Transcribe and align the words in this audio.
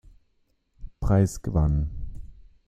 Preis 0.99 1.43
gewann. 1.43 1.91